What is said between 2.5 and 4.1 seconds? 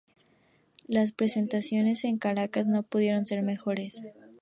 no pudieron ser mejores.